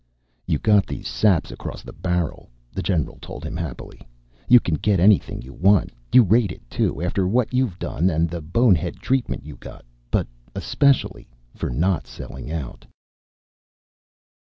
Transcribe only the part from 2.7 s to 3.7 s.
the general told him